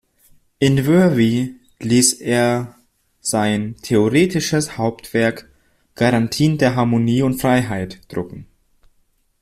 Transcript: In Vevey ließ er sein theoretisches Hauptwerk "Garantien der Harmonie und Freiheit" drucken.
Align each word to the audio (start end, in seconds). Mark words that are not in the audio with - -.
In 0.57 0.87
Vevey 0.87 1.57
ließ 1.79 2.13
er 2.21 2.73
sein 3.19 3.75
theoretisches 3.83 4.79
Hauptwerk 4.79 5.47
"Garantien 5.93 6.57
der 6.57 6.75
Harmonie 6.75 7.21
und 7.21 7.39
Freiheit" 7.39 8.01
drucken. 8.11 8.47